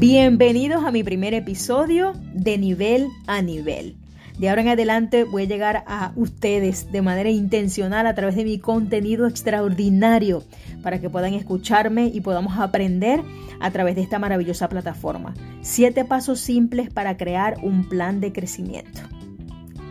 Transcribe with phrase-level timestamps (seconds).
[0.00, 3.96] Bienvenidos a mi primer episodio de nivel a nivel.
[4.38, 8.44] De ahora en adelante voy a llegar a ustedes de manera intencional a través de
[8.44, 10.42] mi contenido extraordinario
[10.82, 13.20] para que puedan escucharme y podamos aprender
[13.60, 15.34] a través de esta maravillosa plataforma.
[15.60, 19.02] Siete pasos simples para crear un plan de crecimiento.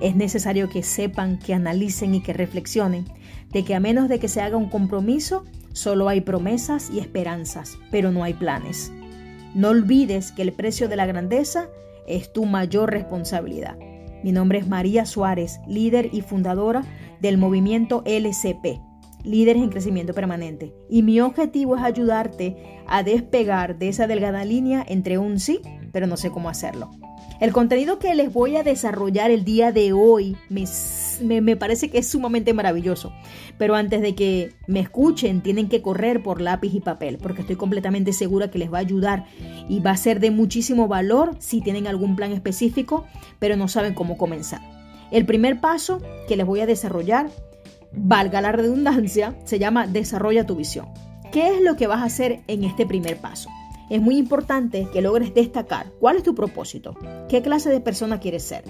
[0.00, 3.04] Es necesario que sepan, que analicen y que reflexionen
[3.52, 5.44] de que a menos de que se haga un compromiso,
[5.74, 8.90] solo hay promesas y esperanzas, pero no hay planes.
[9.54, 11.68] No olvides que el precio de la grandeza
[12.06, 13.76] es tu mayor responsabilidad.
[14.22, 16.84] Mi nombre es María Suárez, líder y fundadora
[17.20, 18.80] del movimiento LCP,
[19.24, 20.74] Líderes en Crecimiento Permanente.
[20.88, 25.60] Y mi objetivo es ayudarte a despegar de esa delgada línea entre un sí,
[25.92, 26.90] pero no sé cómo hacerlo.
[27.40, 32.06] El contenido que les voy a desarrollar el día de hoy me, parece que es
[32.06, 33.14] sumamente maravilloso.
[33.56, 37.56] Pero antes de que me escuchen, tienen que correr por lápiz y papel, porque estoy
[37.56, 39.24] completamente segura que les va a ayudar
[39.70, 43.06] y va a ser de muchísimo valor si tienen algún plan específico,
[43.38, 44.60] pero no saben cómo comenzar.
[45.10, 47.30] El primer paso que les voy a desarrollar,
[47.92, 50.88] valga la redundancia, se llama Desarrolla tu visión.
[51.32, 53.48] ¿Qué es lo que vas a hacer en este primer paso?
[53.90, 56.96] Es muy importante que logres destacar cuál es tu propósito,
[57.28, 58.64] qué clase de persona quieres ser,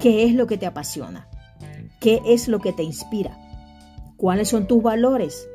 [0.00, 1.28] qué es lo que te apasiona,
[2.00, 3.38] qué es lo que te inspira,
[4.16, 5.48] cuáles son tus valores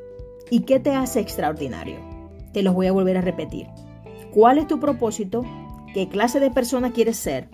[0.48, 1.98] y qué te hace extraordinario.
[2.52, 3.66] Te los voy a volver a repetir.
[4.32, 5.44] ¿Cuál es tu propósito?
[5.92, 7.48] ¿Qué clase de persona quieres ser?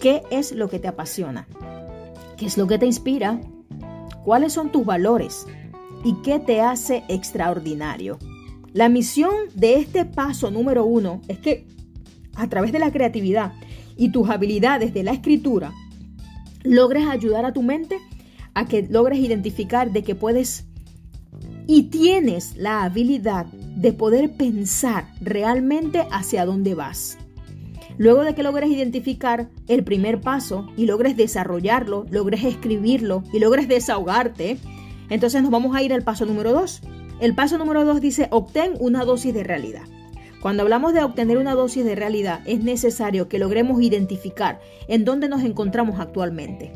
[0.00, 1.46] ¿Qué es lo que te apasiona?
[2.38, 3.40] ¿Qué es lo que te inspira?
[4.24, 5.46] ¿Cuáles son tus valores?
[6.02, 8.18] ¿Y qué te hace extraordinario?
[8.72, 11.66] La misión de este paso número uno es que
[12.34, 13.52] a través de la creatividad
[13.96, 15.72] y tus habilidades de la escritura,
[16.62, 17.98] logres ayudar a tu mente
[18.54, 20.66] a que logres identificar de que puedes
[21.66, 27.18] y tienes la habilidad de poder pensar realmente hacia dónde vas.
[27.98, 33.68] Luego de que logres identificar el primer paso y logres desarrollarlo, logres escribirlo y logres
[33.68, 34.58] desahogarte,
[35.10, 36.80] entonces nos vamos a ir al paso número dos,
[37.20, 39.82] el paso número dos dice, obtén una dosis de realidad.
[40.40, 45.28] Cuando hablamos de obtener una dosis de realidad, es necesario que logremos identificar en dónde
[45.28, 46.72] nos encontramos actualmente.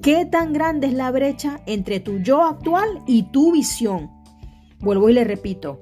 [0.00, 4.10] ¿Qué tan grande es la brecha entre tu yo actual y tu visión?
[4.78, 5.80] Vuelvo y le repito,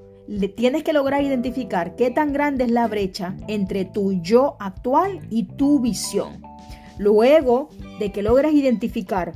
[0.57, 5.45] tienes que lograr identificar qué tan grande es la brecha entre tu yo actual y
[5.57, 6.41] tu visión.
[6.99, 9.33] Luego de que logres identificar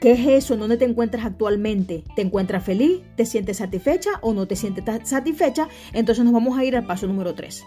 [0.00, 0.54] ¿Qué es eso?
[0.54, 2.04] ¿En dónde te encuentras actualmente?
[2.14, 3.00] ¿Te encuentras feliz?
[3.16, 5.68] ¿Te sientes satisfecha o no te sientes satisfecha?
[5.92, 7.64] Entonces nos vamos a ir al paso número 3.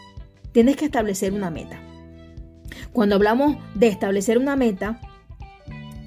[0.52, 1.80] Tienes que establecer una meta.
[2.94, 5.00] Cuando hablamos de establecer una meta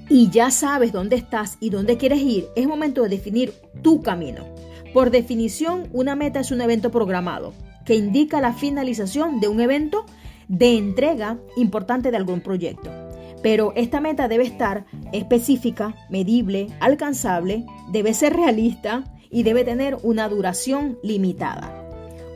[0.09, 4.45] y ya sabes dónde estás y dónde quieres ir, es momento de definir tu camino.
[4.93, 7.53] Por definición, una meta es un evento programado
[7.85, 10.05] que indica la finalización de un evento
[10.47, 13.02] de entrega importante de algún proyecto.
[13.43, 20.27] Pero esta meta debe estar específica, medible, alcanzable, debe ser realista y debe tener una
[20.29, 21.83] duración limitada.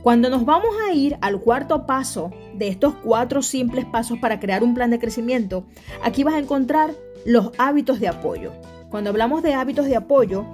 [0.03, 4.63] Cuando nos vamos a ir al cuarto paso de estos cuatro simples pasos para crear
[4.63, 5.65] un plan de crecimiento,
[6.03, 6.93] aquí vas a encontrar
[7.25, 8.51] los hábitos de apoyo.
[8.89, 10.45] Cuando hablamos de hábitos de apoyo,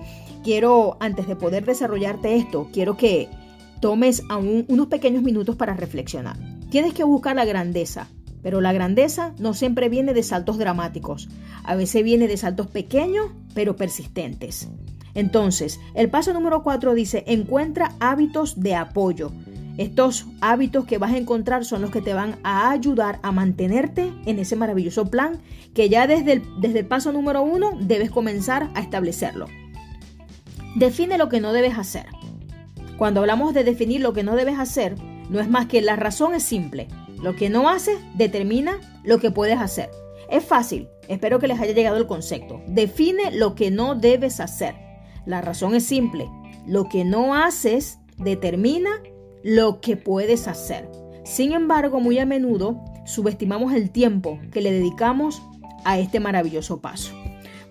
[0.44, 3.30] quiero, antes de poder desarrollarte esto, quiero que
[3.80, 6.38] tomes aún unos pequeños minutos para reflexionar.
[6.70, 8.08] Tienes que buscar la grandeza,
[8.44, 11.30] pero la grandeza no siempre viene de saltos dramáticos,
[11.64, 14.70] a veces viene de saltos pequeños pero persistentes.
[15.16, 19.32] Entonces, el paso número 4 dice, encuentra hábitos de apoyo.
[19.78, 24.12] Estos hábitos que vas a encontrar son los que te van a ayudar a mantenerte
[24.26, 25.40] en ese maravilloso plan
[25.74, 29.48] que ya desde el, desde el paso número 1 debes comenzar a establecerlo.
[30.76, 32.06] Define lo que no debes hacer.
[32.98, 34.96] Cuando hablamos de definir lo que no debes hacer,
[35.30, 36.88] no es más que la razón es simple.
[37.24, 39.90] Lo que no haces determina lo que puedes hacer.
[40.30, 42.62] Es fácil, espero que les haya llegado el concepto.
[42.68, 44.76] Define lo que no debes hacer.
[45.26, 46.30] La razón es simple.
[46.68, 48.90] Lo que no haces determina
[49.42, 50.90] lo que puedes hacer.
[51.24, 55.42] Sin embargo, muy a menudo subestimamos el tiempo que le dedicamos
[55.86, 57.23] a este maravilloso paso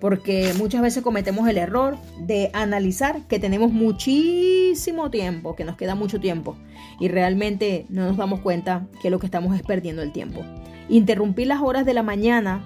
[0.02, 5.94] porque muchas veces cometemos el error de analizar que tenemos muchísimo tiempo, que nos queda
[5.94, 6.56] mucho tiempo,
[6.98, 10.40] y realmente no nos damos cuenta que lo que estamos es perdiendo el tiempo.
[10.88, 12.64] Interrumpir las horas de la mañana,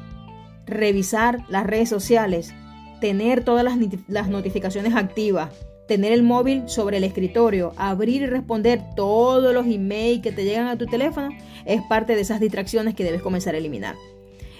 [0.65, 2.55] revisar las redes sociales,
[3.03, 3.77] tener todas las,
[4.09, 5.51] las notificaciones activas,
[5.87, 10.69] tener el móvil sobre el escritorio, abrir y responder todos los emails que te llegan
[10.69, 11.29] a tu teléfono,
[11.67, 13.95] es parte de esas distracciones que debes comenzar a eliminar.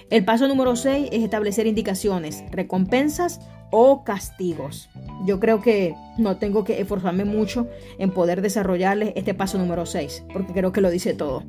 [0.09, 4.89] El paso número 6 es establecer indicaciones, recompensas o castigos.
[5.25, 7.67] Yo creo que no tengo que esforzarme mucho
[7.99, 11.43] en poder desarrollarles este paso número 6, porque creo que lo dice todo.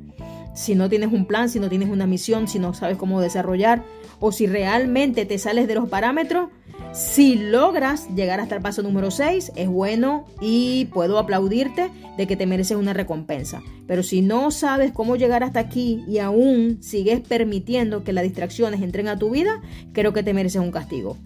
[0.53, 3.83] Si no tienes un plan, si no tienes una misión, si no sabes cómo desarrollar,
[4.19, 6.49] o si realmente te sales de los parámetros,
[6.93, 12.35] si logras llegar hasta el paso número 6, es bueno y puedo aplaudirte de que
[12.35, 13.61] te mereces una recompensa.
[13.87, 18.81] Pero si no sabes cómo llegar hasta aquí y aún sigues permitiendo que las distracciones
[18.81, 19.61] entren a tu vida,
[19.93, 21.17] creo que te mereces un castigo.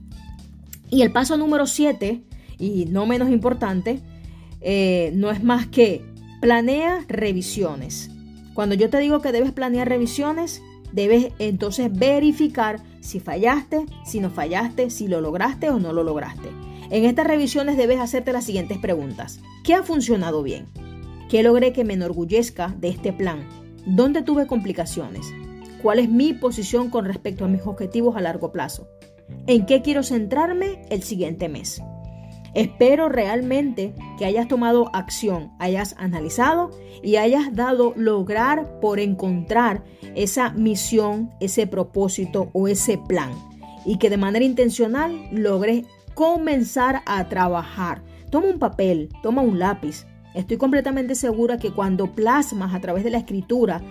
[0.90, 2.22] Y el paso número 7,
[2.60, 4.02] y no menos importante,
[4.62, 6.06] eh, no es más que
[6.42, 8.12] planea revisiones.
[8.54, 10.62] Cuando yo te digo que debes planear revisiones,
[10.94, 16.50] debes entonces verificar si fallaste, si no fallaste, si lo lograste o no lo lograste.
[16.90, 19.42] En estas revisiones debes hacerte las siguientes preguntas.
[19.66, 20.68] ¿Qué ha funcionado bien?
[21.30, 23.48] ¿Qué logré que me enorgullezca de este plan?
[23.86, 25.26] ¿Dónde tuve complicaciones?
[25.82, 28.88] ¿Cuál es mi posición con respecto a mis objetivos a largo plazo?
[29.48, 31.82] en qué quiero centrarme el siguiente mes.
[32.54, 36.70] Espero realmente que hayas tomado acción, hayas analizado
[37.02, 39.84] y hayas dado lograr por encontrar
[40.16, 43.32] esa misión, ese propósito o ese plan
[43.86, 48.04] y que de manera intencional logres comenzar a trabajar.
[48.30, 50.06] Toma un papel, toma un lápiz.
[50.34, 53.82] Estoy completamente segura que cuando plasmas a través de la escritura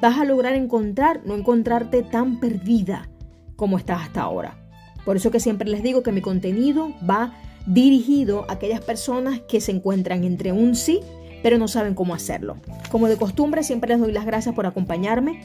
[0.00, 3.08] vas a lograr encontrar, no encontrarte tan perdida
[3.56, 4.56] como estás hasta ahora.
[5.04, 7.34] Por eso que siempre les digo que mi contenido va
[7.66, 11.00] dirigido a aquellas personas que se encuentran entre un sí,
[11.42, 12.56] pero no saben cómo hacerlo.
[12.90, 15.40] Como de costumbre, siempre les doy las gracias por acompañarme.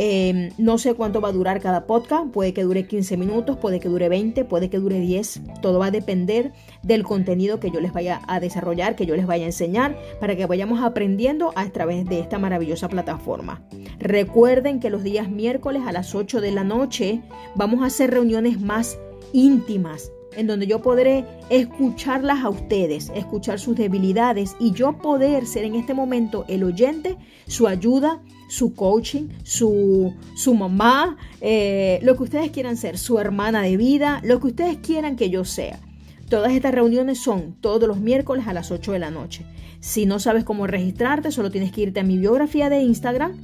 [0.00, 3.80] Em, no sé cuánto va a durar cada podcast, puede que dure 15 minutos, puede
[3.80, 6.52] que dure 20, puede que dure 10, todo va a depender
[6.84, 10.36] del contenido que yo les vaya a desarrollar, que yo les vaya a enseñar, para
[10.36, 13.60] que vayamos aprendiendo a través de esta maravillosa plataforma.
[13.98, 17.20] Recuerden que los días miércoles a las 8 de la noche
[17.56, 19.00] vamos a hacer reuniones más
[19.32, 25.64] íntimas, en donde yo podré escucharlas a ustedes, escuchar sus debilidades y yo poder ser
[25.64, 27.16] en este momento el oyente,
[27.46, 33.62] su ayuda, su coaching, su, su mamá, eh, lo que ustedes quieran ser, su hermana
[33.62, 35.80] de vida, lo que ustedes quieran que yo sea.
[36.28, 39.46] Todas estas reuniones son todos los miércoles a las 8 de la noche.
[39.80, 43.36] Si no sabes cómo registrarte, solo tienes que irte a mi biografía de Instagram.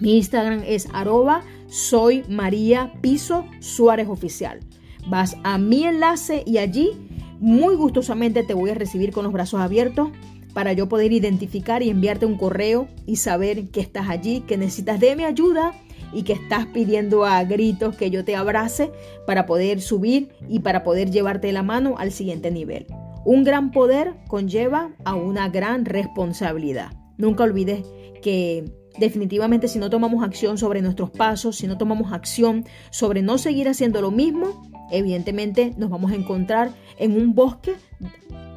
[0.00, 4.60] Mi Instagram es arroba soy María Piso Suárez Oficial.
[5.08, 6.90] Vas a mi enlace y allí
[7.38, 10.10] muy gustosamente te voy a recibir con los brazos abiertos
[10.54, 14.98] para yo poder identificar y enviarte un correo y saber que estás allí, que necesitas
[14.98, 15.74] de mi ayuda
[16.12, 18.90] y que estás pidiendo a gritos que yo te abrace
[19.26, 22.86] para poder subir y para poder llevarte la mano al siguiente nivel.
[23.24, 26.92] Un gran poder conlleva a una gran responsabilidad.
[27.18, 27.84] Nunca olvides
[28.22, 28.64] que
[28.98, 33.68] definitivamente si no tomamos acción sobre nuestros pasos, si no tomamos acción sobre no seguir
[33.68, 37.74] haciendo lo mismo, evidentemente nos vamos a encontrar en un bosque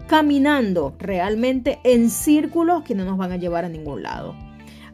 [0.07, 4.35] caminando realmente en círculos que no nos van a llevar a ningún lado.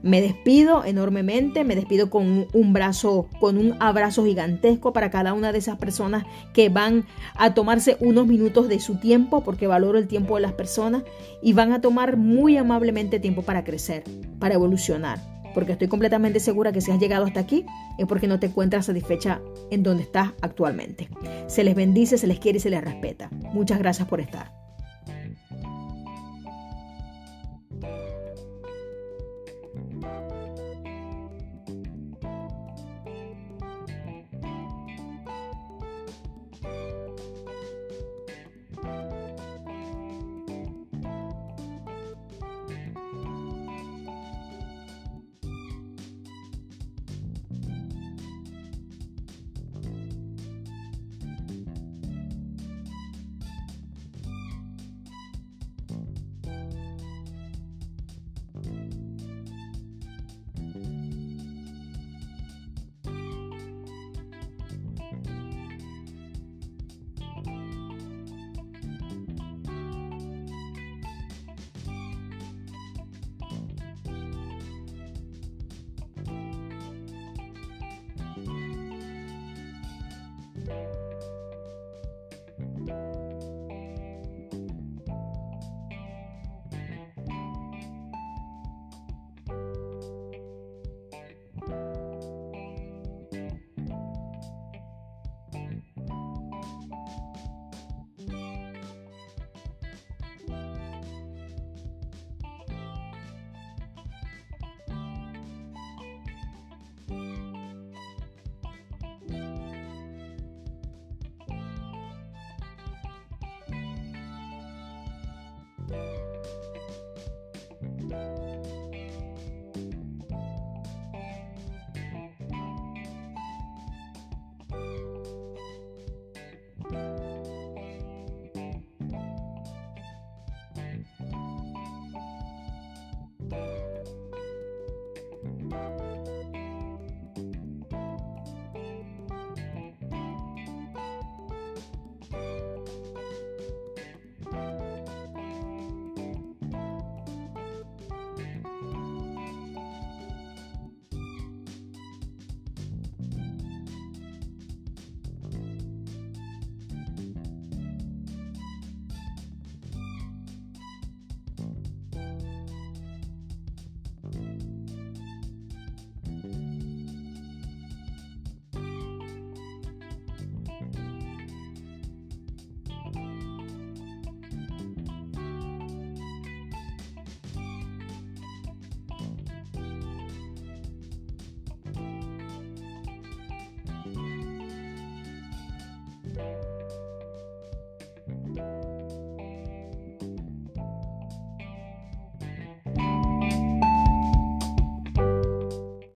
[0.03, 5.51] Me despido enormemente, me despido con un brazo, con un abrazo gigantesco para cada una
[5.51, 10.07] de esas personas que van a tomarse unos minutos de su tiempo, porque valoro el
[10.07, 11.03] tiempo de las personas,
[11.41, 14.03] y van a tomar muy amablemente tiempo para crecer,
[14.37, 17.65] para evolucionar porque estoy completamente segura que si has llegado hasta aquí
[17.97, 19.41] es porque no te encuentras satisfecha
[19.71, 21.09] en donde estás actualmente.
[21.47, 23.29] Se les bendice, se les quiere y se les respeta.
[23.31, 24.64] Muchas gracias por estar.